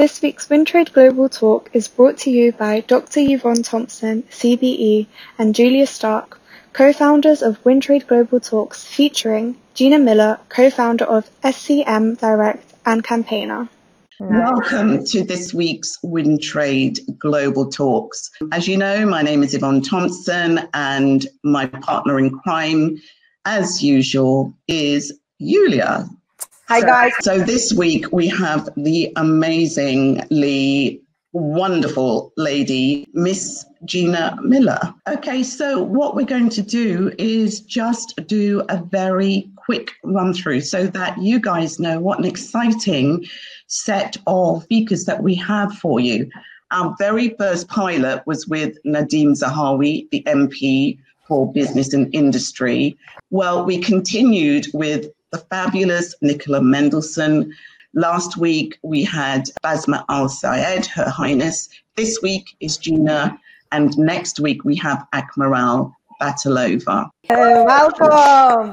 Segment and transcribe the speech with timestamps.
[0.00, 3.20] This week's Wintrade Global Talk is brought to you by Dr.
[3.20, 6.40] Yvonne Thompson, CBE, and Julia Stark,
[6.72, 13.68] co-founders of Wintrade Global Talks, featuring Gina Miller, co-founder of SCM Direct and campaigner.
[14.20, 18.30] Welcome to this week's Wintrade Global Talks.
[18.52, 22.96] As you know, my name is Yvonne Thompson, and my partner in crime,
[23.44, 26.08] as usual, is Julia.
[26.70, 27.12] Hi, guys.
[27.22, 31.02] So, this week we have the amazingly
[31.32, 34.94] wonderful lady, Miss Gina Miller.
[35.08, 40.60] Okay, so what we're going to do is just do a very quick run through
[40.60, 43.26] so that you guys know what an exciting
[43.66, 46.30] set of speakers that we have for you.
[46.70, 52.96] Our very first pilot was with Nadhim Zahawi, the MP for Business and Industry.
[53.30, 57.54] Well, we continued with the fabulous Nicola Mendelsohn.
[57.94, 61.68] Last week we had Basma Al Sayed, Her Highness.
[61.96, 63.38] This week is Gina,
[63.72, 67.10] and next week we have Akmaral Batalova.
[67.28, 68.72] Welcome.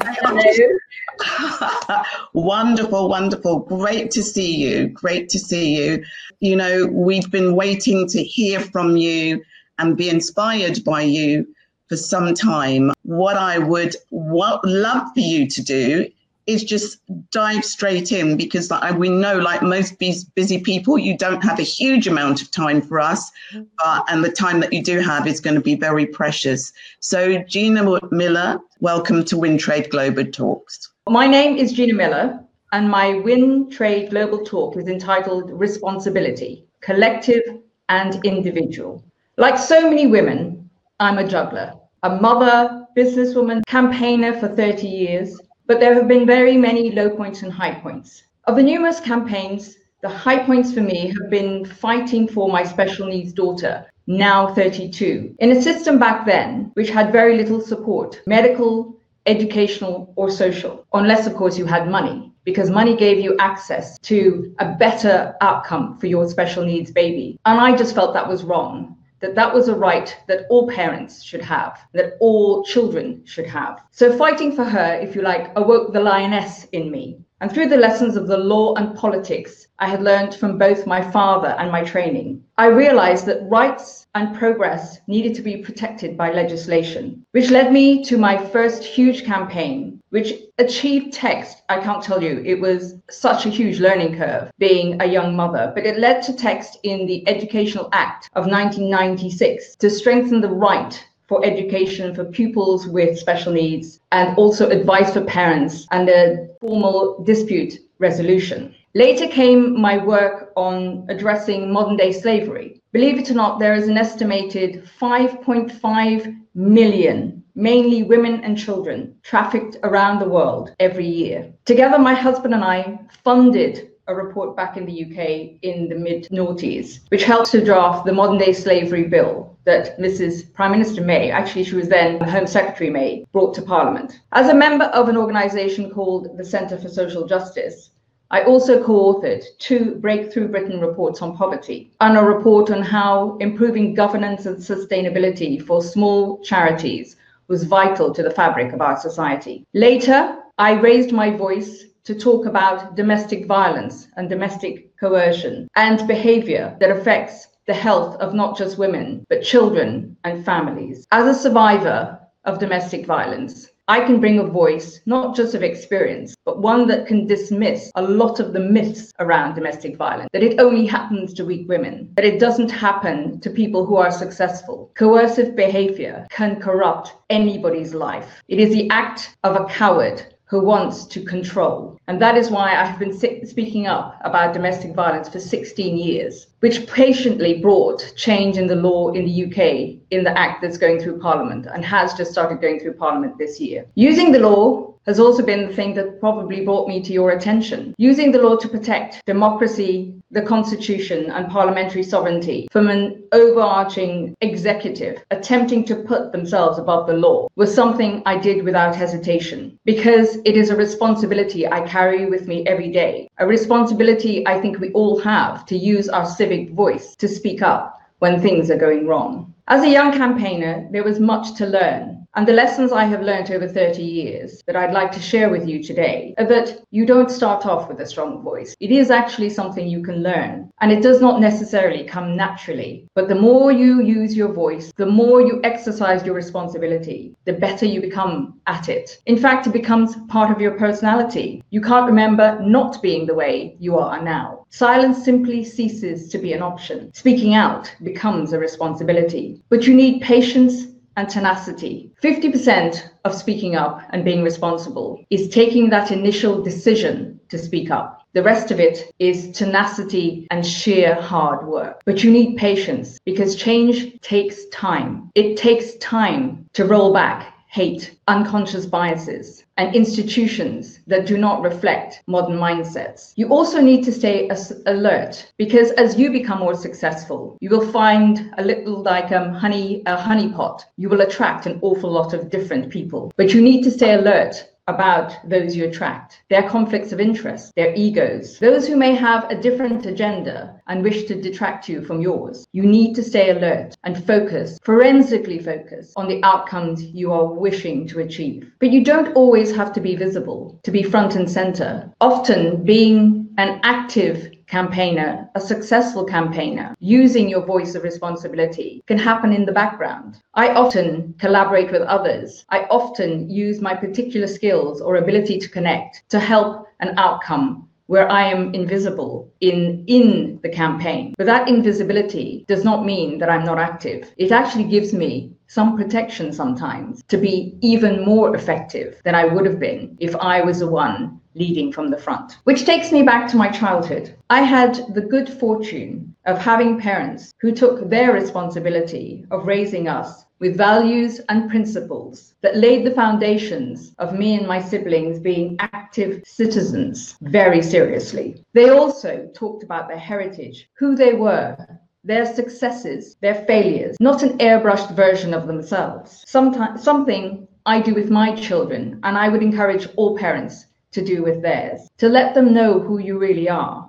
[2.33, 3.59] wonderful, wonderful.
[3.59, 4.87] Great to see you.
[4.87, 6.03] Great to see you.
[6.39, 9.43] You know, we've been waiting to hear from you
[9.79, 11.47] and be inspired by you
[11.87, 12.91] for some time.
[13.03, 16.07] What I would what, love for you to do
[16.47, 21.43] is just dive straight in because like, we know like most busy people you don't
[21.43, 23.63] have a huge amount of time for us mm-hmm.
[23.77, 26.71] but and the time that you do have is going to be very precious.
[26.99, 30.89] So gina miller welcome to wintrade global talks.
[31.07, 32.39] My name is gina miller
[32.71, 37.41] and my wintrade global talk is entitled responsibility collective
[37.89, 39.03] and individual.
[39.37, 45.79] Like so many women i'm a juggler a mother businesswoman campaigner for 30 years but
[45.79, 48.23] there have been very many low points and high points.
[48.45, 53.07] Of the numerous campaigns, the high points for me have been fighting for my special
[53.07, 58.97] needs daughter, now 32, in a system back then which had very little support medical,
[59.25, 64.55] educational, or social, unless, of course, you had money, because money gave you access to
[64.59, 67.37] a better outcome for your special needs baby.
[67.45, 71.23] And I just felt that was wrong that that was a right that all parents
[71.23, 73.81] should have, that all children should have.
[73.91, 77.19] So fighting for her, if you like, awoke the lioness in me.
[77.39, 81.01] And through the lessons of the law and politics I had learned from both my
[81.11, 86.31] father and my training, I realized that rights and progress needed to be protected by
[86.31, 91.63] legislation, which led me to my first huge campaign, which achieved text.
[91.69, 95.71] I can't tell you, it was such a huge learning curve being a young mother,
[95.75, 101.03] but it led to text in the Educational Act of 1996 to strengthen the right
[101.27, 107.21] for education for pupils with special needs and also advice for parents and a formal
[107.23, 108.73] dispute resolution.
[108.93, 112.81] Later came my work on addressing modern day slavery.
[112.93, 119.77] Believe it or not, there is an estimated 5.5 million, mainly women and children, trafficked
[119.81, 121.51] around the world every year.
[121.65, 126.27] Together, my husband and I funded a report back in the UK in the mid
[126.29, 130.53] noughties, which helped to draft the modern day slavery bill that Mrs.
[130.53, 134.21] Prime Minister May, actually, she was then Home Secretary May, brought to Parliament.
[134.31, 137.89] As a member of an organisation called the Centre for Social Justice,
[138.29, 143.37] I also co authored two Breakthrough Britain reports on poverty and a report on how
[143.39, 147.15] improving governance and sustainability for small charities
[147.47, 149.65] was vital to the fabric of our society.
[149.73, 156.75] Later, I raised my voice to talk about domestic violence and domestic coercion and behavior
[156.79, 161.05] that affects the health of not just women, but children and families.
[161.11, 166.35] As a survivor of domestic violence, I can bring a voice, not just of experience,
[166.43, 170.27] but one that can dismiss a lot of the myths around domestic violence.
[170.33, 174.11] That it only happens to weak women, that it doesn't happen to people who are
[174.11, 174.91] successful.
[174.95, 178.41] Coercive behavior can corrupt anybody's life.
[178.49, 181.96] It is the act of a coward who wants to control.
[182.07, 186.47] And that is why I have been speaking up about domestic violence for 16 years,
[186.61, 191.01] which patiently brought change in the law in the UK in the act that's going
[191.01, 193.85] through Parliament and has just started going through Parliament this year.
[193.95, 197.95] Using the law has also been the thing that probably brought me to your attention.
[197.97, 205.23] Using the law to protect democracy, the constitution, and parliamentary sovereignty from an overarching executive
[205.31, 210.57] attempting to put themselves above the law was something I did without hesitation because it
[210.57, 211.96] is a responsibility I carry
[212.29, 213.27] with me every day.
[213.39, 217.99] A responsibility I think we all have to use our civic voice to speak up
[218.19, 219.53] when things are going wrong.
[219.67, 223.49] As a young campaigner, there was much to learn And the lessons I have learned
[223.49, 227.31] over 30 years that I'd like to share with you today are that you don't
[227.31, 228.75] start off with a strong voice.
[228.79, 233.07] It is actually something you can learn, and it does not necessarily come naturally.
[233.15, 237.87] But the more you use your voice, the more you exercise your responsibility, the better
[237.87, 239.17] you become at it.
[239.25, 241.63] In fact, it becomes part of your personality.
[241.71, 244.67] You can't remember not being the way you are now.
[244.69, 247.11] Silence simply ceases to be an option.
[247.15, 249.59] Speaking out becomes a responsibility.
[249.69, 250.85] But you need patience
[251.17, 252.11] and tenacity.
[252.23, 258.23] 50% of speaking up and being responsible is taking that initial decision to speak up.
[258.33, 262.01] The rest of it is tenacity and sheer hard work.
[262.05, 265.31] But you need patience because change takes time.
[265.33, 272.23] It takes time to roll back hate, unconscious biases, and institutions that do not reflect
[272.25, 273.33] modern mindsets.
[273.35, 274.49] You also need to stay
[274.85, 280.01] alert because as you become more successful, you will find a little like um, honey,
[280.05, 280.81] a honeypot.
[280.97, 284.69] You will attract an awful lot of different people, but you need to stay alert
[284.87, 289.61] about those you attract, their conflicts of interest, their egos, those who may have a
[289.61, 292.65] different agenda and wish to detract you from yours.
[292.71, 298.07] You need to stay alert and focus, forensically focus on the outcomes you are wishing
[298.07, 298.71] to achieve.
[298.79, 302.09] But you don't always have to be visible, to be front and center.
[302.21, 309.53] Often being an active campaigner, a successful campaigner, using your voice of responsibility can happen
[309.53, 310.37] in the background.
[310.53, 312.65] I often collaborate with others.
[312.69, 318.29] I often use my particular skills or ability to connect to help an outcome where
[318.31, 321.33] I am invisible in in the campaign.
[321.37, 324.33] But that invisibility does not mean that I'm not active.
[324.37, 329.65] It actually gives me some protection sometimes to be even more effective than I would
[329.65, 332.57] have been if I was the one leading from the front.
[332.63, 334.35] Which takes me back to my childhood.
[334.49, 340.45] I had the good fortune of having parents who took their responsibility of raising us
[340.59, 346.41] with values and principles that laid the foundations of me and my siblings being active
[346.45, 348.63] citizens very seriously.
[348.73, 351.77] They also talked about their heritage, who they were,
[352.23, 356.43] their successes, their failures, not an airbrushed version of themselves.
[356.47, 361.43] Sometimes something I do with my children, and I would encourage all parents to do
[361.43, 364.07] with theirs, to let them know who you really are.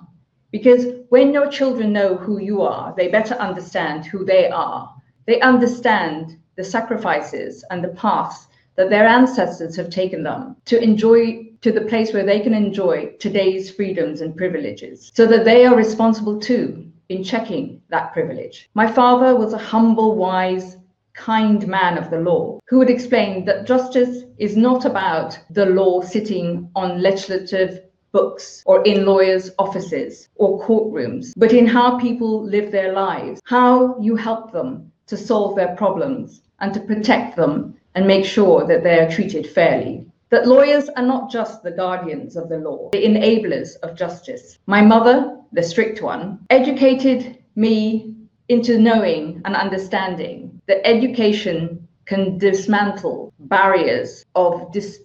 [0.51, 4.93] Because when your children know who you are, they better understand who they are.
[5.25, 11.45] They understand the sacrifices and the paths that their ancestors have taken them to enjoy
[11.61, 15.75] to the place where they can enjoy today's freedoms and privileges so that they are
[15.75, 18.69] responsible too in checking that privilege.
[18.73, 20.77] My father was a humble, wise,
[21.19, 26.01] kind man of the law who would explain that justice is not about the law
[26.01, 27.81] sitting on legislative
[28.11, 33.99] books or in lawyers' offices or courtrooms, but in how people live their lives, how
[33.99, 38.83] you help them to solve their problems and to protect them and make sure that
[38.83, 40.05] they are treated fairly.
[40.29, 44.59] That lawyers are not just the guardians of the law, the enablers of justice.
[44.67, 48.15] My mother, the strict one, educated me
[48.47, 54.99] into knowing and understanding that education can dismantle barriers of dis-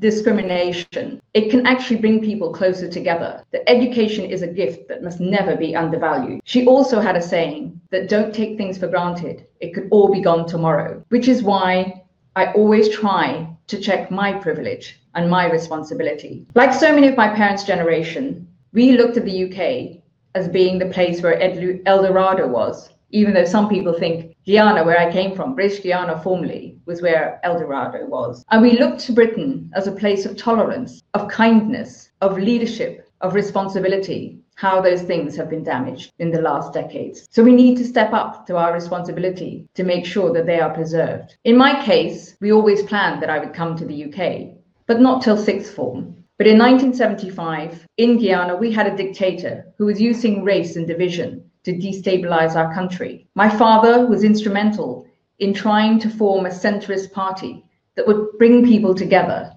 [0.00, 1.22] discrimination.
[1.32, 3.44] It can actually bring people closer together.
[3.52, 6.40] That education is a gift that must never be undervalued.
[6.44, 9.46] She also had a saying that don't take things for granted.
[9.60, 12.02] It could all be gone tomorrow, which is why
[12.34, 16.46] I always try to check my privilege and my responsibility.
[16.56, 20.02] Like so many of my parents' generation, we looked at the UK
[20.34, 25.00] as being the place where El Dorado was even though some people think Guyana, where
[25.00, 28.44] I came from, British Guiana formerly, was where El Dorado was.
[28.52, 33.34] And we looked to Britain as a place of tolerance, of kindness, of leadership, of
[33.34, 34.38] responsibility.
[34.54, 37.26] How those things have been damaged in the last decades.
[37.32, 40.72] So we need to step up to our responsibility to make sure that they are
[40.72, 41.36] preserved.
[41.42, 45.22] In my case, we always planned that I would come to the UK, but not
[45.22, 46.24] till sixth form.
[46.38, 51.50] But in 1975, in Guyana, we had a dictator who was using race and division
[51.66, 53.26] to destabilize our country.
[53.34, 55.04] My father was instrumental
[55.40, 57.64] in trying to form a centrist party
[57.96, 59.52] that would bring people together.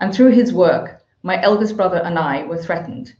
[0.00, 3.14] And through his work, my eldest brother and I were threatened,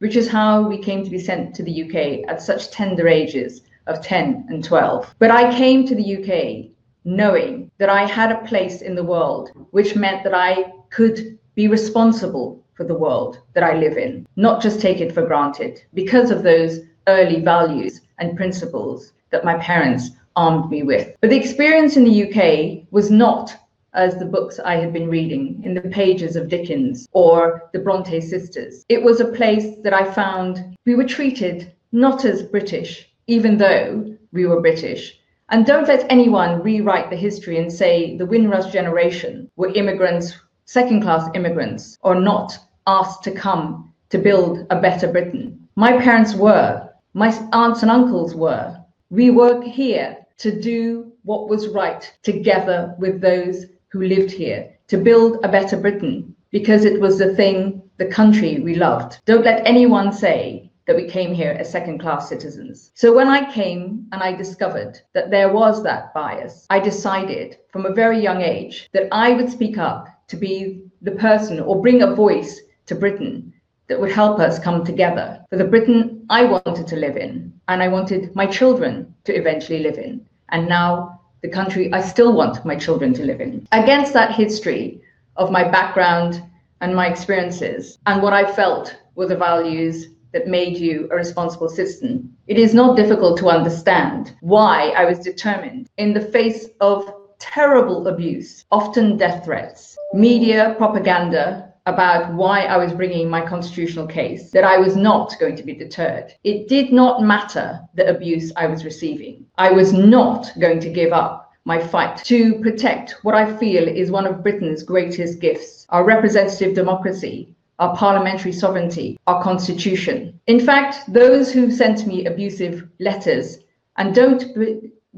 [0.00, 3.62] which is how we came to be sent to the UK at such tender ages
[3.86, 5.14] of 10 and 12.
[5.20, 6.72] But I came to the UK
[7.04, 11.68] knowing that I had a place in the world, which meant that I could be
[11.68, 16.32] responsible for the world that I live in, not just take it for granted because
[16.32, 21.14] of those early values and principles that my parents armed me with.
[21.20, 23.56] But the experience in the UK was not
[23.94, 28.20] as the books I had been reading in the pages of Dickens or the Bronte
[28.20, 28.84] sisters.
[28.88, 34.14] It was a place that I found we were treated not as British, even though
[34.32, 39.48] we were British, And don't let anyone rewrite the history and say the Windrush generation
[39.54, 40.34] were immigrants,
[40.64, 42.58] second class immigrants, or not
[42.88, 45.68] asked to come to build a better Britain.
[45.76, 48.78] My parents were, my aunts and uncles were.
[49.08, 54.98] We were here to do what was right together with those who lived here, to
[54.98, 59.18] build a better Britain, because it was the thing, the country we loved.
[59.24, 62.90] Don't let anyone say that we came here as second class citizens.
[62.92, 67.86] So when I came and I discovered that there was that bias, I decided from
[67.86, 72.02] a very young age that I would speak up to be the person or bring
[72.02, 73.54] a voice to Britain
[73.88, 77.82] that would help us come together for the Britain I wanted to live in and
[77.82, 80.26] I wanted my children to eventually live in.
[80.48, 83.66] And now the country I still want my children to live in.
[83.72, 85.00] Against that history
[85.36, 86.42] of my background
[86.80, 91.68] and my experiences and what I felt were the values that made you a responsible
[91.68, 97.12] citizen, it is not difficult to understand why I was determined in the face of
[97.38, 104.50] terrible abuse, often death threats, media propaganda about why I was bringing my constitutional case,
[104.50, 106.34] that I was not going to be deterred.
[106.44, 109.46] It did not matter the abuse I was receiving.
[109.56, 114.10] I was not going to give up my fight to protect what I feel is
[114.10, 120.40] one of Britain's greatest gifts our representative democracy, our parliamentary sovereignty, our constitution.
[120.46, 123.58] In fact, those who sent me abusive letters,
[123.96, 124.44] and don't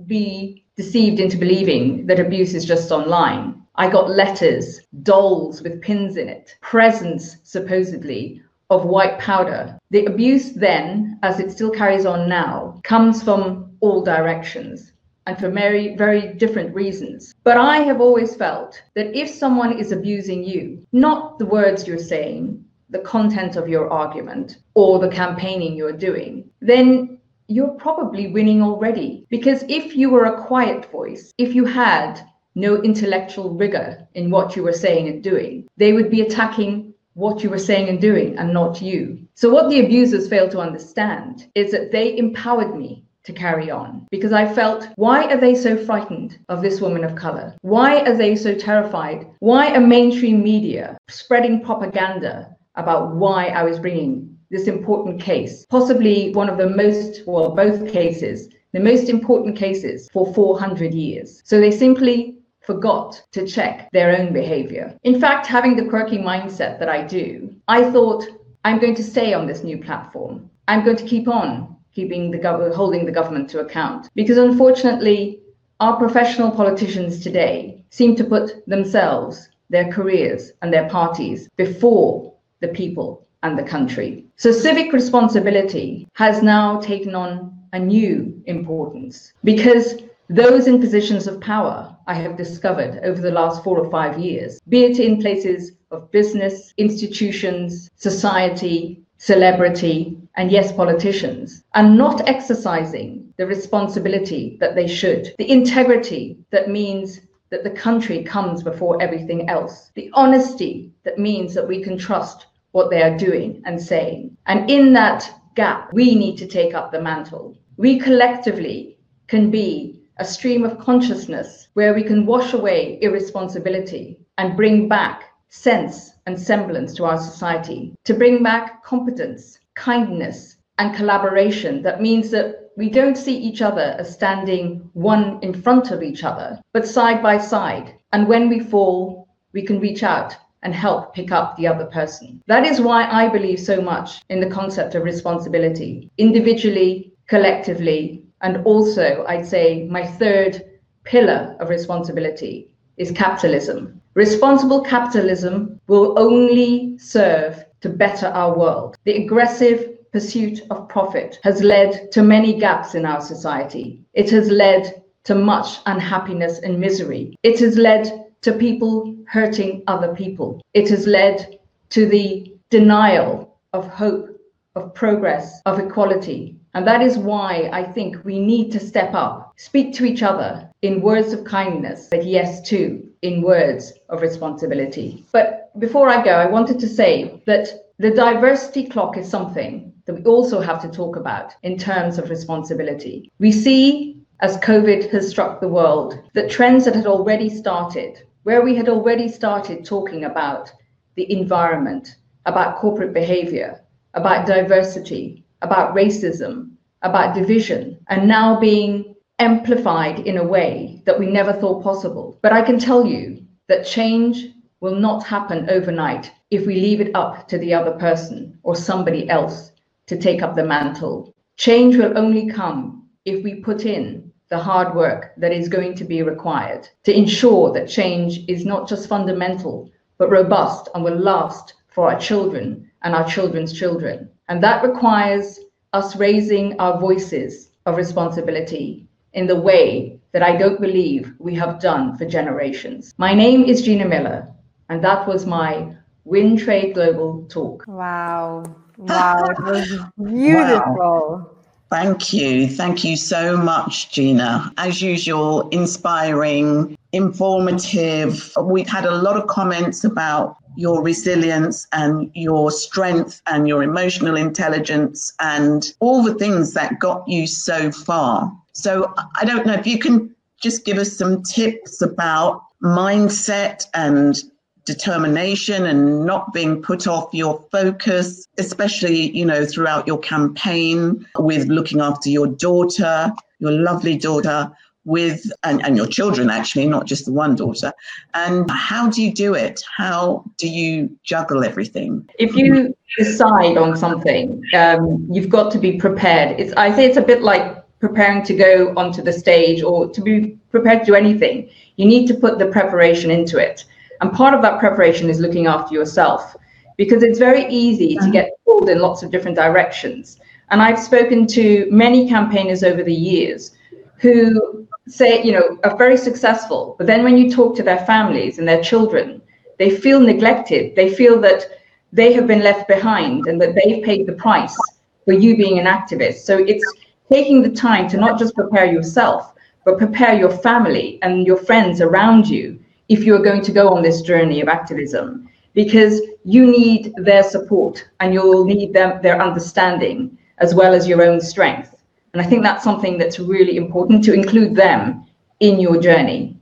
[0.07, 3.58] be deceived into believing that abuse is just online.
[3.79, 9.79] I got letters, dolls with pins in it, presents supposedly of white powder.
[9.91, 14.93] The abuse then, as it still carries on now, comes from all directions
[15.29, 17.33] and for very, very different reasons.
[17.45, 21.99] But I have always felt that if someone is abusing you, not the words you're
[21.99, 28.61] saying, the content of your argument, or the campaigning you're doing, then you're probably winning
[28.61, 29.25] already.
[29.31, 32.21] Because if you were a quiet voice, if you had
[32.59, 35.69] no intellectual rigor in what you were saying and doing.
[35.77, 39.27] They would be attacking what you were saying and doing and not you.
[39.35, 44.07] So, what the abusers failed to understand is that they empowered me to carry on
[44.11, 47.55] because I felt, why are they so frightened of this woman of color?
[47.61, 49.27] Why are they so terrified?
[49.41, 55.67] Why are mainstream media spreading propaganda about why I was bringing this important case?
[55.69, 61.43] Possibly one of the most, well, both cases, the most important cases for 400 years.
[61.45, 62.38] So they simply
[62.69, 64.95] forgot to check their own behavior.
[65.03, 68.27] In fact, having the quirky mindset that I do, I thought
[68.63, 70.51] I'm going to stay on this new platform.
[70.69, 75.41] I'm going to keep on keeping the gov- holding the government to account because unfortunately
[75.81, 82.69] our professional politicians today seem to put themselves, their careers and their parties before the
[82.69, 84.27] people and the country.
[84.37, 89.95] So civic responsibility has now taken on a new importance because
[90.31, 94.61] those in positions of power, I have discovered over the last four or five years,
[94.69, 103.33] be it in places of business, institutions, society, celebrity, and yes, politicians, are not exercising
[103.39, 107.21] the responsibility that they should, the integrity that means
[107.51, 112.47] that the country comes before everything else, the honesty that means that we can trust
[112.73, 114.37] what they are doing and saying.
[114.47, 117.57] And in that gap, we need to take up the mantle.
[117.79, 124.57] We collectively can be a stream of consciousness where we can wash away irresponsibility and
[124.57, 131.83] bring back sense and semblance to our society, to bring back competence, kindness, and collaboration.
[131.83, 136.23] That means that we don't see each other as standing one in front of each
[136.23, 137.95] other, but side by side.
[138.13, 142.43] And when we fall, we can reach out and help pick up the other person.
[142.47, 148.65] That is why I believe so much in the concept of responsibility, individually, collectively, and
[148.65, 150.65] also, I'd say my third
[151.05, 154.01] pillar of responsibility is capitalism.
[154.15, 158.97] Responsible capitalism will only serve to better our world.
[159.05, 164.03] The aggressive pursuit of profit has led to many gaps in our society.
[164.15, 167.37] It has led to much unhappiness and misery.
[167.43, 170.63] It has led to people hurting other people.
[170.75, 171.59] It has led
[171.91, 174.41] to the denial of hope,
[174.75, 179.55] of progress, of equality, and that is why I think we need to step up,
[179.57, 185.25] speak to each other in words of kindness, but yes, too, in words of responsibility.
[185.33, 190.15] But before I go, I wanted to say that the diversity clock is something that
[190.15, 193.31] we also have to talk about in terms of responsibility.
[193.39, 198.63] We see, as COVID has struck the world, that trends that had already started, where
[198.63, 200.73] we had already started talking about
[201.17, 203.81] the environment, about corporate behavior,
[204.15, 206.71] about diversity, about racism,
[207.03, 212.39] about division, and now being amplified in a way that we never thought possible.
[212.43, 214.49] But I can tell you that change
[214.81, 219.29] will not happen overnight if we leave it up to the other person or somebody
[219.29, 219.73] else
[220.07, 221.35] to take up the mantle.
[221.57, 226.05] Change will only come if we put in the hard work that is going to
[226.05, 231.75] be required to ensure that change is not just fundamental, but robust and will last
[231.89, 234.31] for our children and our children's children.
[234.49, 235.61] And that requires
[235.93, 241.81] us raising our voices of responsibility in the way that I don't believe we have
[241.81, 243.15] done for generations.
[243.19, 244.49] My name is Gina Miller,
[244.89, 247.85] and that was my Win Trade Global talk.
[247.87, 248.65] Wow.
[248.97, 250.97] Wow, it was beautiful.
[250.99, 251.51] Wow.
[251.91, 252.69] Thank you.
[252.69, 254.71] Thank you so much, Gina.
[254.77, 258.53] As usual, inspiring, informative.
[258.63, 264.37] We've had a lot of comments about your resilience and your strength and your emotional
[264.37, 268.53] intelligence and all the things that got you so far.
[268.75, 270.33] So I don't know if you can
[270.63, 274.41] just give us some tips about mindset and
[274.85, 281.67] determination and not being put off your focus, especially, you know, throughout your campaign with
[281.67, 284.71] looking after your daughter, your lovely daughter,
[285.09, 287.93] with and, and your children actually, not just the one daughter.
[288.35, 289.83] And how do you do it?
[289.97, 292.29] How do you juggle everything?
[292.39, 296.61] If you decide on something, um, you've got to be prepared.
[296.61, 300.21] It's I say it's a bit like preparing to go onto the stage or to
[300.21, 301.71] be prepared to do anything.
[301.97, 303.87] You need to put the preparation into it.
[304.21, 306.55] And part of that preparation is looking after yourself
[306.99, 310.39] because it's very easy to get pulled in lots of different directions.
[310.71, 313.71] And I've spoken to many campaigners over the years
[314.17, 318.59] who say, you know, are very successful, but then when you talk to their families
[318.59, 319.43] and their children,
[319.79, 320.95] they feel neglected.
[320.97, 321.67] They feel that
[322.13, 324.77] they have been left behind and that they've paid the price
[325.25, 326.39] for you being an activist.
[326.39, 326.85] So it's
[327.31, 332.01] taking the time to not just prepare yourself, but prepare your family and your friends
[332.01, 337.13] around you if you're going to go on this journey of activism because you need
[337.19, 341.95] their support and you'll need them their understanding as well as your own strength
[342.33, 345.25] and i think that's something that's really important to include them
[345.61, 346.57] in your journey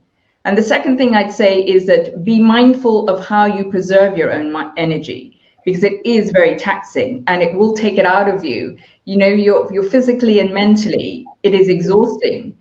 [0.45, 4.33] and the second thing i'd say is that be mindful of how you preserve your
[4.33, 8.77] own energy because it is very taxing and it will take it out of you
[9.05, 12.57] you know you're, you're physically and mentally it is exhausting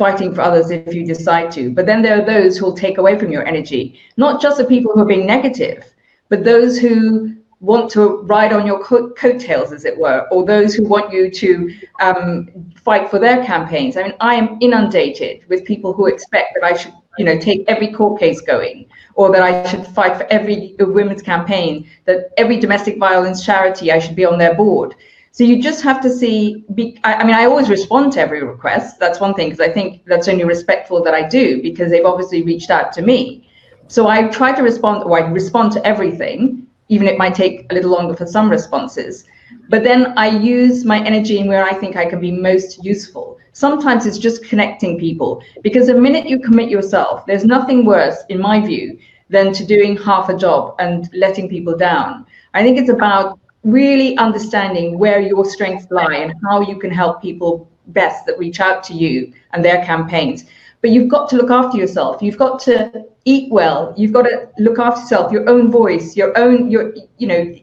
[0.00, 1.70] fighting for others if you decide to.
[1.70, 4.64] But then there are those who will take away from your energy, not just the
[4.64, 5.84] people who are being negative,
[6.30, 10.74] but those who want to ride on your co- coattails, as it were, or those
[10.74, 13.96] who want you to um, fight for their campaigns.
[13.96, 17.64] I mean, I am inundated with people who expect that I should, you know, take
[17.68, 22.58] every court case going, or that I should fight for every women's campaign, that every
[22.58, 24.94] domestic violence charity I should be on their board.
[25.32, 26.64] So you just have to see.
[26.74, 28.98] Be, I, I, mean, I always respond to every request.
[28.98, 32.42] That's one thing because I think that's only respectful that I do because they've obviously
[32.42, 33.48] reached out to me.
[33.86, 37.74] So I try to respond, or I respond to everything, even it might take a
[37.74, 39.24] little longer for some responses.
[39.68, 43.38] But then I use my energy in where I think I can be most useful.
[43.52, 48.40] Sometimes it's just connecting people because the minute you commit yourself, there's nothing worse, in
[48.40, 48.98] my view,
[49.28, 52.26] than to doing half a job and letting people down.
[52.54, 57.22] I think it's about really understanding where your strengths lie and how you can help
[57.22, 60.44] people best that reach out to you and their campaigns.
[60.80, 62.22] But you've got to look after yourself.
[62.22, 63.92] You've got to eat well.
[63.96, 67.54] You've got to look after yourself, your own voice, your own, your, you know,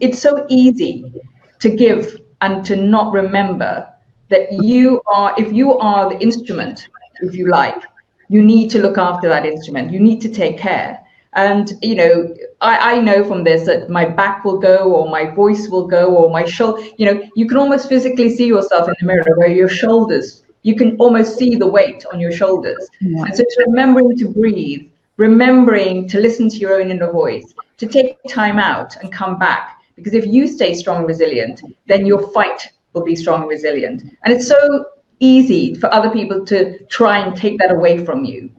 [0.00, 1.12] it's so easy
[1.60, 3.88] to give and to not remember
[4.28, 6.88] that you are, if you are the instrument,
[7.20, 7.82] if you like,
[8.28, 9.92] you need to look after that instrument.
[9.92, 11.00] You need to take care.
[11.34, 15.26] And, you know, I, I know from this that my back will go or my
[15.26, 18.94] voice will go or my shoulder, you know, you can almost physically see yourself in
[19.00, 22.88] the mirror where your shoulders, you can almost see the weight on your shoulders.
[23.00, 23.24] Yeah.
[23.24, 27.86] And so it's remembering to breathe, remembering to listen to your own inner voice, to
[27.86, 29.82] take time out and come back.
[29.94, 34.02] Because if you stay strong and resilient, then your fight will be strong and resilient.
[34.24, 34.86] And it's so
[35.20, 38.50] easy for other people to try and take that away from you.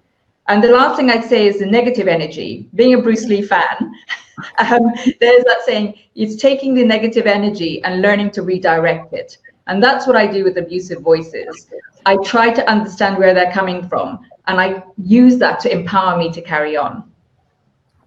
[0.48, 2.70] And the last thing I'd say is the negative energy.
[2.76, 3.78] Being a Bruce Lee fan,
[4.60, 9.40] um, there's that saying, it's taking the negative energy and learning to redirect it.
[9.68, 11.68] And that's what I do with abusive voices.
[12.06, 16.32] I try to understand where they're coming from, and I use that to empower me
[16.34, 17.12] to carry on.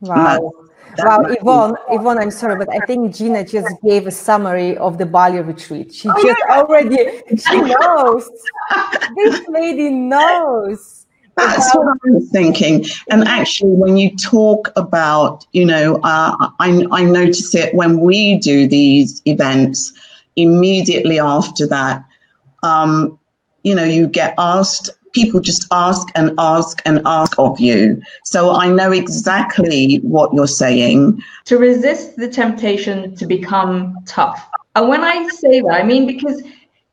[0.00, 0.52] Wow.
[0.96, 5.06] Wow, Yvonne, Yvonne, I'm sorry, but I think Gina just gave a summary of the
[5.06, 5.94] Bali retreat.
[5.94, 6.56] She oh, just yeah.
[6.56, 8.28] already, she knows.
[9.16, 11.06] this lady knows.
[11.36, 12.84] That's what I'm thinking.
[13.10, 18.38] And actually, when you talk about, you know, uh, I, I notice it when we
[18.38, 19.92] do these events,
[20.38, 22.04] immediately after that,
[22.62, 23.18] um,
[23.62, 28.00] you know, you get asked, people just ask and ask and ask of you.
[28.24, 31.22] So I know exactly what you're saying.
[31.46, 34.48] To resist the temptation to become tough.
[34.74, 36.42] And when I say that, I mean because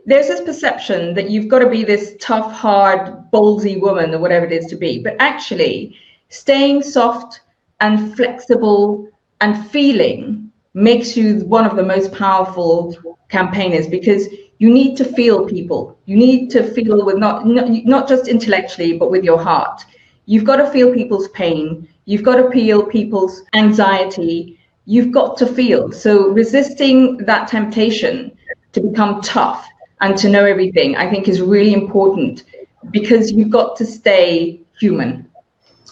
[0.06, 4.46] there's this perception that you've got to be this tough, hard, ballsy woman or whatever
[4.46, 5.00] it is to be.
[5.00, 5.96] But actually,
[6.30, 7.42] staying soft
[7.80, 9.10] and flexible
[9.42, 10.45] and feeling
[10.76, 12.96] makes you one of the most powerful
[13.30, 14.28] campaigners because
[14.60, 15.98] you need to feel people.
[16.06, 19.84] You need to feel with not, not just intellectually, but with your heart.
[20.26, 21.88] You've got to feel people's pain.
[22.06, 24.60] You've got to feel people's anxiety.
[24.86, 25.92] You've got to feel.
[25.92, 28.38] So resisting that temptation
[28.74, 29.68] to become tough
[30.02, 32.44] and to know everything, I think is really important
[32.92, 35.30] because you've got to stay human.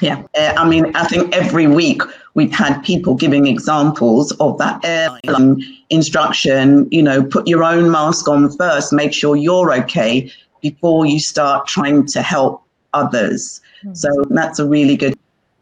[0.02, 2.02] Yeah, uh, I mean, I think every week
[2.34, 6.88] we've had people giving examples of that airline instruction.
[6.92, 11.68] You know, put your own mask on first, make sure you're okay before you start
[11.68, 13.62] trying to help others.
[13.84, 13.94] Mm-hmm.
[13.96, 15.18] So that's a really good.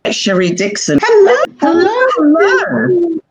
[0.10, 1.00] Sherry Dixon.
[1.02, 3.22] Hello, hello, hello.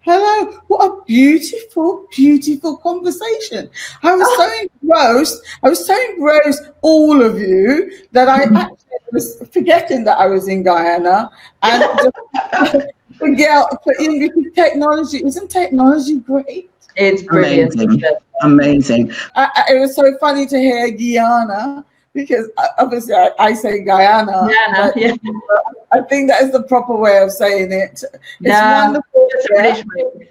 [0.00, 0.52] Hello.
[0.68, 3.68] What a beautiful, beautiful conversation.
[4.02, 5.42] I was so engrossed.
[5.62, 8.56] I was so engrossed, all of you, that I mm-hmm.
[8.56, 11.30] actually was forgetting that I was in Guyana
[11.62, 11.82] and
[12.52, 12.86] just
[13.18, 16.70] forget because technology isn't technology great.
[16.96, 17.74] It's brilliant.
[17.74, 18.02] Amazing.
[18.42, 19.12] Amazing.
[19.34, 23.82] I, I, it was so funny to hear Guyana because uh, obviously I, I say
[23.82, 24.48] Guyana.
[24.48, 25.14] Guyana yeah.
[25.92, 28.02] I think that is the proper way of saying it.
[28.02, 28.86] It's yeah.
[28.86, 29.28] wonderful.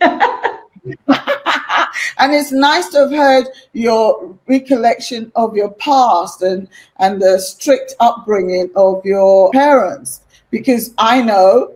[2.18, 6.68] and it's nice to have heard your recollection of your past and,
[7.00, 10.22] and the strict upbringing of your parents
[10.52, 11.74] because I know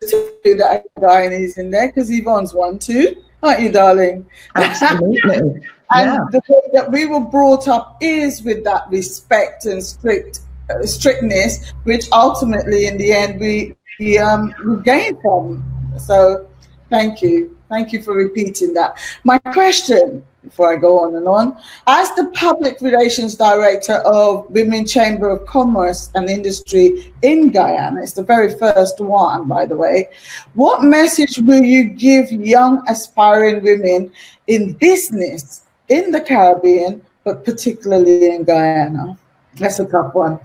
[0.00, 4.26] that Guyanese in there because Yvonne's one too, aren't you, darling?
[4.54, 5.62] Absolutely.
[5.94, 6.24] And yeah.
[6.30, 11.72] the way that we were brought up is with that respect and strict uh, strictness,
[11.84, 15.62] which ultimately, in the end, we we um we gain from.
[15.98, 16.48] So,
[16.88, 18.98] thank you, thank you for repeating that.
[19.24, 21.56] My question, before I go on and on,
[21.86, 28.12] as the public relations director of Women Chamber of Commerce and Industry in Guyana, it's
[28.12, 30.08] the very first one, by the way.
[30.54, 34.12] What message will you give young aspiring women
[34.46, 35.62] in business?
[35.92, 39.18] in the Caribbean, but particularly in Guyana?
[39.56, 40.40] That's a tough one.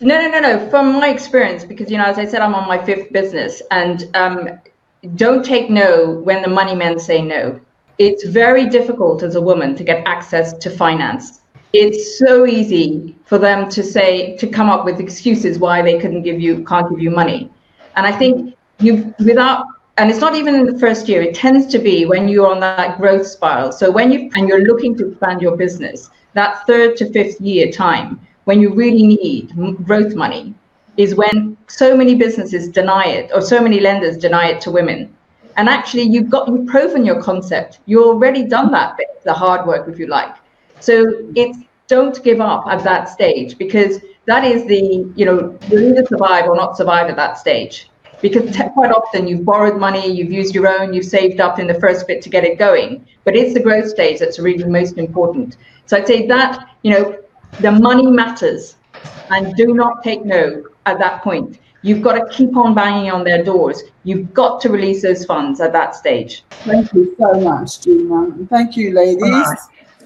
[0.00, 0.70] No, no, no, no.
[0.70, 4.10] From my experience, because you know, as I said, I'm on my fifth business, and
[4.14, 4.60] um,
[5.14, 7.60] don't take no when the money men say no.
[7.98, 11.40] It's very difficult as a woman to get access to finance.
[11.72, 16.22] It's so easy for them to say to come up with excuses why they couldn't
[16.22, 17.50] give you, can't give you money.
[17.96, 21.66] And I think you, without and it's not even in the first year it tends
[21.66, 25.10] to be when you're on that growth spiral so when you and you're looking to
[25.10, 29.52] expand your business that third to fifth year time when you really need
[29.84, 30.54] growth money
[30.96, 35.14] is when so many businesses deny it or so many lenders deny it to women.
[35.56, 37.80] And actually you've got you've proven your concept.
[37.86, 40.34] You've already done that bit the hard work if you like.
[40.80, 41.04] So
[41.34, 46.04] it's don't give up at that stage because that is the you know you either
[46.06, 47.90] survive or not survive at that stage.
[48.22, 51.74] Because quite often you've borrowed money, you've used your own, you've saved up in the
[51.74, 53.06] first bit to get it going.
[53.24, 55.58] But it's the growth stage that's really most important.
[55.84, 57.18] So I'd say that, you know,
[57.60, 58.76] the money matters.
[59.30, 61.58] And do not take no at that point.
[61.82, 63.82] You've got to keep on banging on their doors.
[64.04, 66.42] You've got to release those funds at that stage.
[66.64, 68.32] Thank you so much, Gina.
[68.48, 69.48] Thank you, ladies.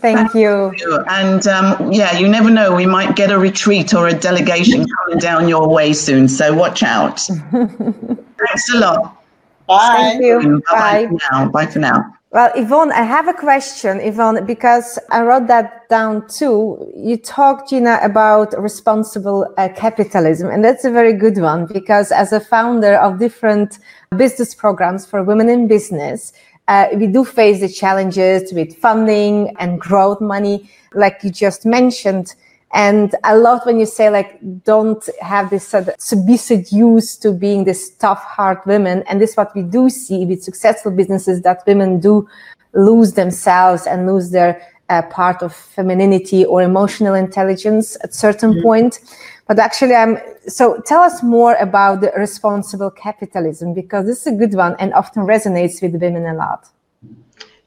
[0.01, 0.73] Thank you.
[1.09, 2.75] And um, yeah, you never know.
[2.75, 6.29] We might get a retreat or a delegation coming down your way soon.
[6.29, 7.21] So watch out.
[7.51, 9.23] Thanks a lot.
[9.67, 10.17] Bye.
[10.19, 10.63] Thank you.
[10.71, 11.07] Bye.
[11.07, 11.49] Bye for now.
[11.49, 12.18] Bye for now.
[12.31, 16.93] Well, Yvonne, I have a question, Yvonne, because I wrote that down too.
[16.95, 22.35] You talked, Gina, about responsible uh, capitalism, and that's a very good one because as
[22.35, 23.79] a founder of different
[24.19, 26.35] business programs for women in business,
[26.69, 32.35] uh, we do face the challenges with funding and growth money, like you just mentioned.
[32.73, 35.95] And I love when you say like, don't have this, uh,
[36.27, 39.03] be seduced to being this tough, hard women.
[39.09, 42.29] And this is what we do see with successful businesses that women do
[42.75, 48.63] lose themselves and lose their uh, part of femininity or emotional intelligence at certain mm-hmm.
[48.63, 49.01] point.
[49.47, 54.37] But actually, I'm so tell us more about the responsible capitalism because this is a
[54.37, 56.69] good one and often resonates with women a lot.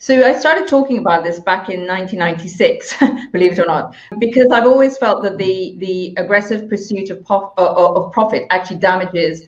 [0.02, 2.96] So I started talking about this back in 1996,
[3.32, 7.54] believe it or not, because I've always felt that the the aggressive pursuit of, pof-
[7.56, 9.48] uh, uh, of profit actually damages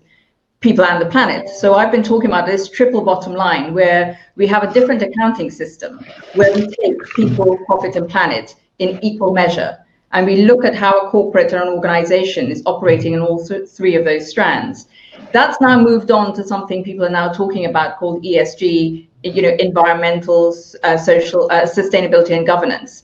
[0.59, 1.49] people and the planet.
[1.49, 5.49] So I've been talking about this triple bottom line where we have a different accounting
[5.49, 9.79] system where we take people, profit, and planet in equal measure.
[10.11, 13.67] and we look at how a corporate or an organization is operating in all th-
[13.67, 14.87] three of those strands.
[15.31, 19.55] That's now moved on to something people are now talking about called ESG, you know,
[19.59, 23.03] environmental, uh, social, uh, sustainability, and governance.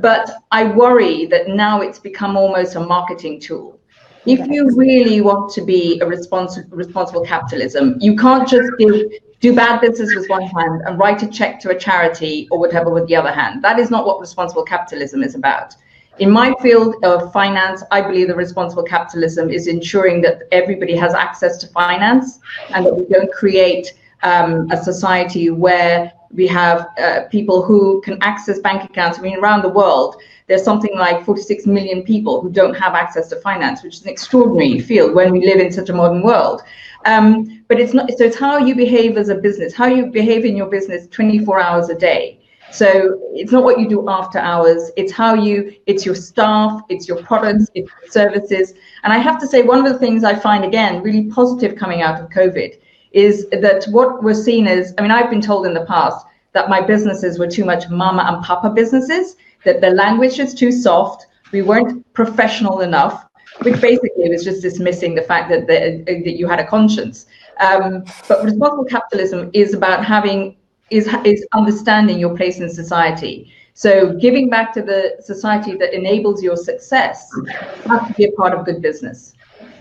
[0.00, 3.78] But I worry that now it's become almost a marketing tool.
[4.26, 8.94] If you really want to be a responsible, responsible capitalism, you can't just give,
[9.40, 12.90] do bad business with one hand and write a check to a charity or whatever
[12.90, 13.62] with the other hand.
[13.62, 15.74] That is not what responsible capitalism is about.
[16.18, 21.14] In my field of finance, I believe that responsible capitalism is ensuring that everybody has
[21.14, 22.40] access to finance
[22.74, 28.18] and that we don't create um, a society where we have uh, people who can
[28.22, 29.18] access bank accounts.
[29.18, 33.28] I mean, around the world, there's something like 46 million people who don't have access
[33.28, 36.62] to finance, which is an extraordinary field when we live in such a modern world.
[37.06, 38.10] Um, but it's not.
[38.10, 41.60] So it's how you behave as a business, how you behave in your business 24
[41.60, 42.40] hours a day.
[42.70, 44.90] So it's not what you do after hours.
[44.96, 45.74] It's how you.
[45.86, 46.82] It's your staff.
[46.90, 47.66] It's your products.
[47.74, 48.74] It's your services.
[49.04, 52.02] And I have to say, one of the things I find again really positive coming
[52.02, 52.78] out of COVID
[53.12, 56.68] is that what we're seeing is, I mean, I've been told in the past that
[56.68, 61.26] my businesses were too much mama and papa businesses, that the language is too soft,
[61.52, 63.24] we weren't professional enough,
[63.62, 67.26] which basically was just dismissing the fact that, the, that you had a conscience.
[67.60, 70.56] Um, but responsible capitalism is about having,
[70.90, 73.52] is, is understanding your place in society.
[73.74, 77.30] So giving back to the society that enables your success
[77.86, 79.34] has to be a part of good business.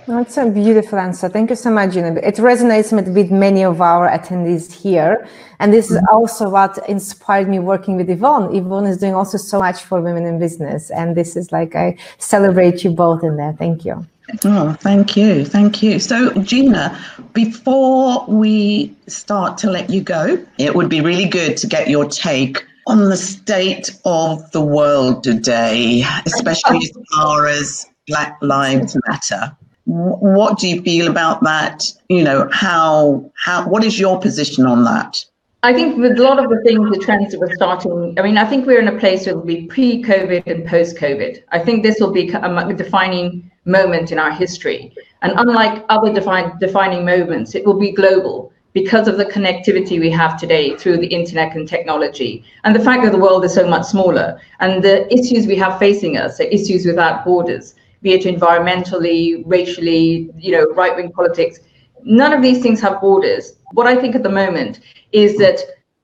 [0.08, 1.28] That's a beautiful answer.
[1.28, 2.14] Thank you so much, Gina.
[2.24, 5.28] It resonates with many of our attendees here.
[5.60, 6.16] And this is mm-hmm.
[6.16, 8.56] also what inspired me working with Yvonne.
[8.56, 10.92] Yvonne is doing also so much for women in business.
[10.92, 13.52] And this is like, I celebrate you both in there.
[13.52, 14.08] Thank you.
[14.46, 15.44] Oh, thank you.
[15.44, 16.00] Thank you.
[16.00, 16.98] So, Gina,
[17.34, 22.06] before we start to let you go, it would be really good to get your
[22.06, 29.54] take on the state of the world today, especially as far as Black Lives Matter
[29.88, 31.84] what do you feel about that?
[32.10, 35.24] You know, how how what is your position on that?
[35.64, 38.38] I think with a lot of the things, the trends that we're starting, I mean,
[38.38, 41.42] I think we're in a place where it'll be pre-COVID and post-COVID.
[41.50, 44.94] I think this will be a defining moment in our history.
[45.24, 50.12] And unlike other define, defining moments, it will be global because of the connectivity we
[50.12, 53.68] have today through the internet and technology, and the fact that the world is so
[53.68, 58.24] much smaller, and the issues we have facing us are issues without borders be it
[58.24, 61.60] environmentally, racially, you know, right wing politics.
[62.04, 63.54] None of these things have borders.
[63.74, 64.82] What I think at the moment
[65.12, 65.60] is that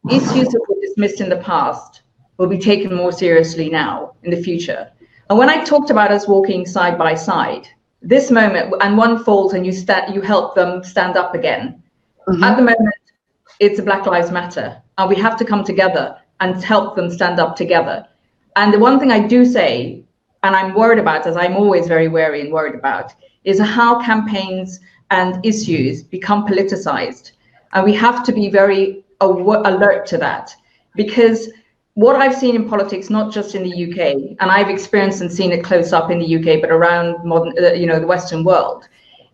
[0.10, 2.02] issues that were dismissed in the past
[2.38, 4.92] will be taken more seriously now in the future.
[5.30, 7.68] And when I talked about us walking side by side,
[8.02, 11.82] this moment, and one falls and you stand, you help them stand up again.
[12.28, 12.44] Mm-hmm.
[12.44, 12.96] At the moment,
[13.60, 17.40] it's a Black Lives Matter, and we have to come together and help them stand
[17.40, 18.06] up together.
[18.58, 20.04] And the one thing I do say
[20.44, 23.14] and I'm worried about, as I'm always very wary and worried about,
[23.46, 24.80] is how campaigns
[25.10, 27.32] and issues become politicized.
[27.74, 30.54] And we have to be very alert to that
[30.96, 31.50] because
[31.94, 35.52] what I've seen in politics, not just in the UK, and I've experienced and seen
[35.52, 38.88] it close up in the UK, but around modern, uh, you know, the Western world,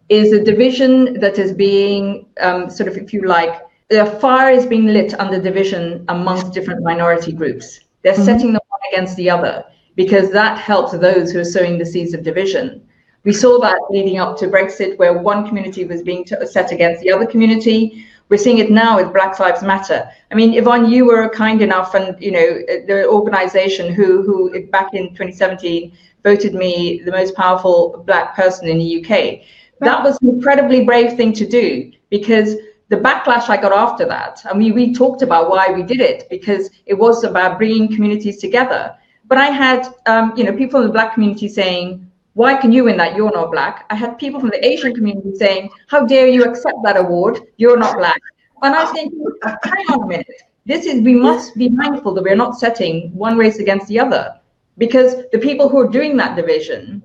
[0.10, 4.66] is a division that is being um, sort of, if you like, the fire is
[4.66, 7.80] being lit under division amongst different minority groups.
[8.04, 8.24] They're mm-hmm.
[8.24, 9.66] setting the one against the other
[10.00, 12.82] because that helps those who are sowing the seeds of division.
[13.26, 17.12] We saw that leading up to Brexit, where one community was being set against the
[17.12, 18.06] other community.
[18.30, 20.10] We're seeing it now with Black Lives Matter.
[20.32, 22.50] I mean, Yvonne, you were kind enough, and you know
[22.88, 25.92] the organisation who, who back in 2017
[26.24, 29.42] voted me the most powerful Black person in the UK.
[29.82, 32.56] That was an incredibly brave thing to do because
[32.88, 36.30] the backlash I got after that, and we, we talked about why we did it
[36.30, 38.96] because it was about bringing communities together.
[39.30, 42.86] But I had, um, you know, people in the black community saying, why can you
[42.86, 43.16] win that?
[43.16, 43.86] You're not black.
[43.92, 47.40] I had people from the Asian community saying, how dare you accept that award?
[47.58, 48.20] You're not black.
[48.64, 50.42] And I was thinking, hang on a minute.
[50.66, 54.36] This is, we must be mindful that we're not setting one race against the other
[54.78, 57.04] because the people who are doing that division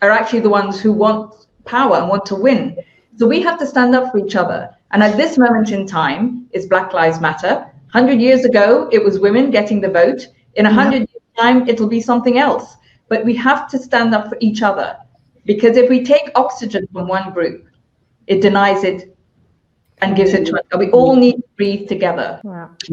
[0.00, 2.76] are actually the ones who want power and want to win.
[3.16, 4.70] So we have to stand up for each other.
[4.92, 7.70] And at this moment in time, it's Black Lives Matter.
[7.92, 10.28] 100 years ago, it was women getting the vote.
[10.56, 12.76] In 100 time it'll be something else.
[13.08, 14.96] But we have to stand up for each other
[15.44, 17.66] because if we take oxygen from one group,
[18.26, 19.14] it denies it
[19.98, 20.62] and gives it to us.
[20.78, 22.40] We all need to breathe together.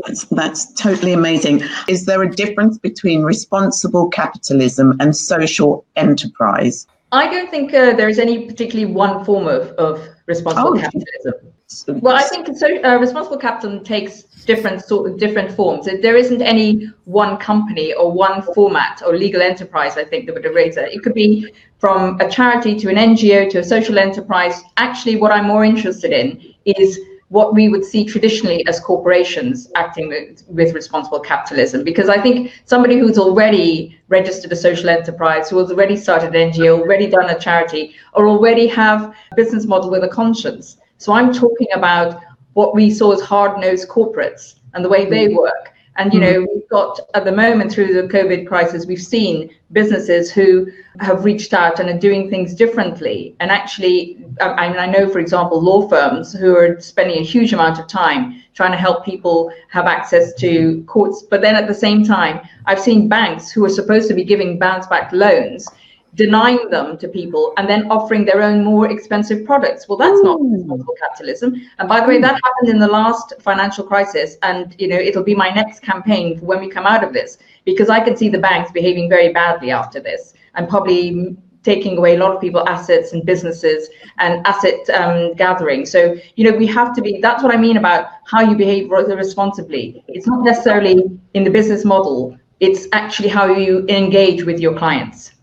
[0.05, 1.63] That's, that's totally amazing.
[1.87, 6.87] Is there a difference between responsible capitalism and social enterprise?
[7.11, 10.79] I don't think uh, there is any particularly one form of, of responsible oh.
[10.79, 11.50] capitalism.
[11.87, 15.85] Well, I think so, uh, responsible capitalism takes different sort of different forms.
[15.85, 19.97] There isn't any one company or one format or legal enterprise.
[19.97, 20.93] I think that would erase it.
[20.93, 24.61] It could be from a charity to an NGO to a social enterprise.
[24.77, 30.09] Actually, what I'm more interested in is what we would see traditionally as corporations acting
[30.09, 31.81] with, with, responsible capitalism.
[31.81, 36.51] Because I think somebody who's already registered a social enterprise, who has already started an
[36.51, 40.75] NGO, already done a charity, or already have a business model with a conscience.
[41.01, 42.21] So I'm talking about
[42.53, 45.35] what we saw as hard-nosed corporates and the way they mm.
[45.35, 45.73] work.
[45.95, 46.53] And you know, mm-hmm.
[46.53, 51.55] we've got at the moment through the COVID crisis, we've seen businesses who have reached
[51.55, 53.35] out and are doing things differently.
[53.39, 57.51] And actually, I mean, I know, for example, law firms who are spending a huge
[57.51, 61.23] amount of time trying to help people have access to courts.
[61.23, 64.59] But then at the same time, I've seen banks who are supposed to be giving
[64.59, 65.67] bounce back loans
[66.15, 69.87] denying them to people and then offering their own more expensive products.
[69.87, 71.55] Well, that's not responsible capitalism.
[71.79, 74.37] And by the way, that happened in the last financial crisis.
[74.43, 77.89] And you know, it'll be my next campaign when we come out of this, because
[77.89, 82.19] I can see the banks behaving very badly after this and probably taking away a
[82.19, 86.95] lot of people assets and businesses and asset um, gathering so you know we have
[86.95, 91.03] to be that's what i mean about how you behave responsibly it's not necessarily
[91.35, 95.33] in the business model it's actually how you engage with your clients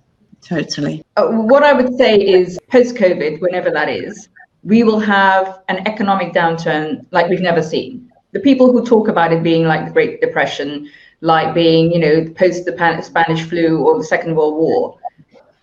[0.42, 1.04] Totally.
[1.16, 4.28] Uh, what I would say is post COVID, whenever that is,
[4.64, 8.10] we will have an economic downturn like we've never seen.
[8.32, 12.30] The people who talk about it being like the Great Depression, like being, you know,
[12.34, 14.98] post the Spanish flu or the Second World War,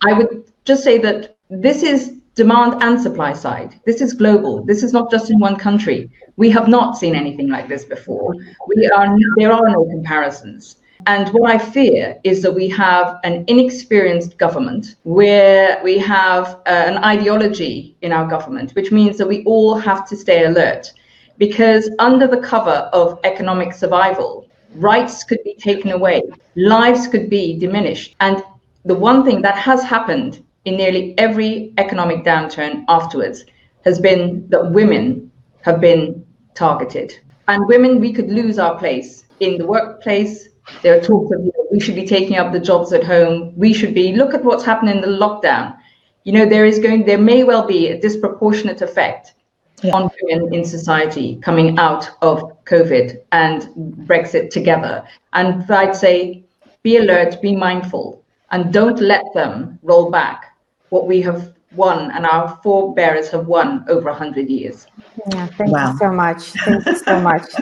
[0.06, 3.80] I would just say that this is demand and supply side.
[3.86, 4.64] This is global.
[4.64, 6.10] This is not just in one country.
[6.36, 8.34] We have not seen anything like this before.
[8.66, 10.76] We are there are no comparisons.
[11.06, 16.84] And what I fear is that we have an inexperienced government where we have uh,
[16.90, 20.92] an ideology in our government, which means that we all have to stay alert.
[21.38, 26.22] Because under the cover of economic survival, rights could be taken away,
[26.56, 28.16] lives could be diminished.
[28.18, 28.42] And
[28.84, 33.44] the one thing that has happened in nearly every economic downturn afterwards
[33.84, 35.30] has been that women
[35.62, 37.16] have been targeted.
[37.46, 40.48] And women, we could lose our place in the workplace,
[40.82, 43.52] there are talks of you know, we should be taking up the jobs at home.
[43.56, 45.76] We should be look at what's happened in the lockdown.
[46.24, 49.34] You know, there is going there may well be a disproportionate effect
[49.82, 49.94] yeah.
[49.94, 53.62] on women in society coming out of COVID and
[54.06, 55.06] Brexit together.
[55.32, 56.44] And I'd say
[56.82, 60.56] be alert, be mindful, and don't let them roll back
[60.90, 64.86] what we have won and our forebears have won over 100 years.
[65.32, 65.92] Yeah, thank wow.
[65.92, 66.42] you so much.
[66.64, 67.42] Thank you so much.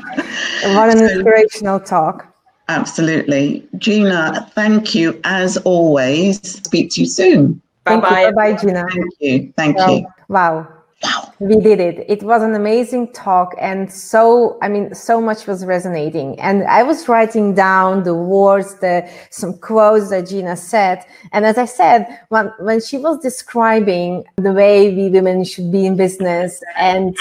[0.62, 2.33] what an inspirational talk.
[2.68, 3.66] Absolutely.
[3.78, 6.40] Gina, thank you as always.
[6.40, 7.60] Speak to you soon.
[7.84, 8.30] Bye bye.
[8.30, 8.86] Bye bye, Gina.
[8.90, 9.52] Thank you.
[9.56, 10.06] Thank you.
[10.28, 10.68] Wow.
[11.02, 11.32] Wow.
[11.38, 12.06] We did it.
[12.08, 13.54] It was an amazing talk.
[13.60, 16.38] And so, I mean, so much was resonating.
[16.40, 21.04] And I was writing down the words, the some quotes that Gina said.
[21.32, 25.84] And as I said, when, when she was describing the way we women should be
[25.84, 27.14] in business and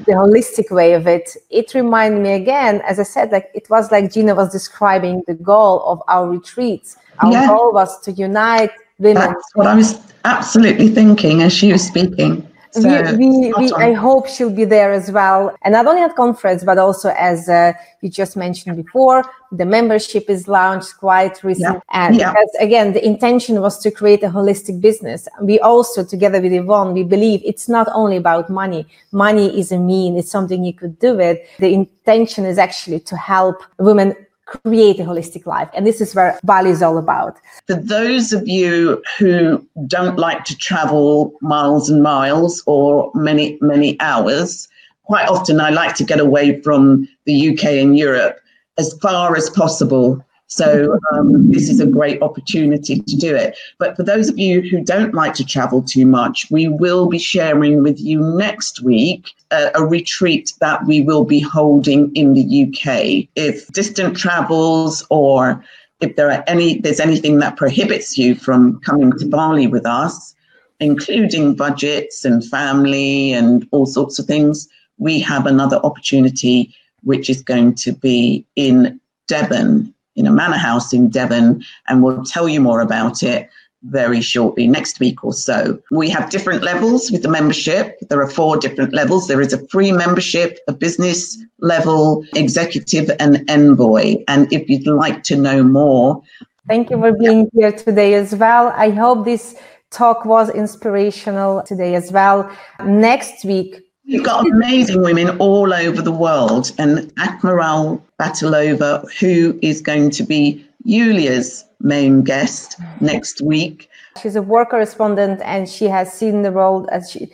[0.00, 3.90] the holistic way of it, it reminded me again, as I said, like it was
[3.90, 6.96] like Gina was describing the goal of our retreats.
[7.20, 7.46] Our yeah.
[7.46, 9.22] goal was to unite women.
[9.22, 12.46] That's what I was absolutely thinking as she was speaking.
[12.72, 15.54] So we, we, we I hope she'll be there as well.
[15.62, 20.30] And not only at conference, but also as uh, you just mentioned before, the membership
[20.30, 21.74] is launched quite recently.
[21.74, 22.00] Yeah.
[22.04, 22.32] And yeah.
[22.32, 25.28] because again, the intention was to create a holistic business.
[25.42, 28.86] We also, together with Yvonne, we believe it's not only about money.
[29.12, 31.38] Money is a mean, it's something you could do with.
[31.58, 35.68] The intention is actually to help women create a holistic life.
[35.74, 37.36] And this is where Bali is all about.
[37.66, 43.98] For those of you who don't like to travel miles and miles or many, many
[44.00, 44.68] hours,
[45.04, 48.38] quite often I like to get away from the UK and Europe
[48.78, 53.56] as far as possible so um, this is a great opportunity to do it.
[53.78, 57.18] But for those of you who don't like to travel too much, we will be
[57.18, 62.64] sharing with you next week a, a retreat that we will be holding in the
[62.64, 63.28] UK.
[63.34, 65.64] If distant travels or
[66.00, 70.34] if there are any, there's anything that prohibits you from coming to Bali with us,
[70.80, 76.74] including budgets and family and all sorts of things, we have another opportunity,
[77.04, 82.24] which is going to be in Devon in a manor house in Devon, and we'll
[82.24, 83.48] tell you more about it
[83.84, 85.78] very shortly, next week or so.
[85.90, 87.98] We have different levels with the membership.
[88.08, 89.26] There are four different levels.
[89.26, 94.22] There is a free membership, a business level, executive, and envoy.
[94.28, 96.22] And if you'd like to know more,
[96.68, 98.68] thank you for being here today as well.
[98.68, 99.56] I hope this
[99.90, 102.50] talk was inspirational today as well.
[102.84, 109.80] Next week, You've got amazing women all over the world, and Admiral Batalova, who is
[109.80, 113.88] going to be Yulia's main guest next week.
[114.20, 117.30] She's a war correspondent, and she has seen the role as she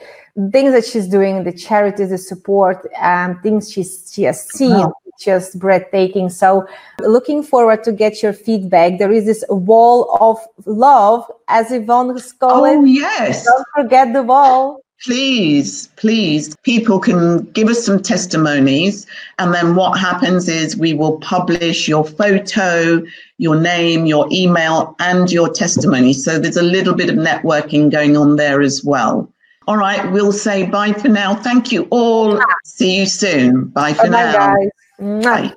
[0.53, 4.71] things that she's doing, the charities, the support, um, things she's she has seen.
[4.71, 4.95] Wow.
[5.21, 6.31] Just breathtaking.
[6.31, 6.65] So,
[7.01, 9.01] looking forward to get your feedback.
[9.01, 12.89] There is this wall of love, as Yvonne has called oh, it.
[12.89, 13.45] yes.
[13.45, 14.81] Don't forget the wall.
[15.05, 19.07] Please, please, people can give us some testimonies.
[19.39, 23.03] And then what happens is we will publish your photo,
[23.39, 26.13] your name, your email, and your testimony.
[26.13, 29.33] So there's a little bit of networking going on there as well.
[29.69, 31.35] All right, we'll say bye for now.
[31.35, 32.41] Thank you all.
[32.65, 33.67] See you soon.
[33.67, 34.33] Bye for bye now.
[34.33, 35.23] Guys.
[35.23, 35.53] Bye.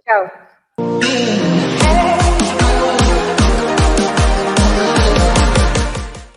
[0.77, 1.47] Ciao.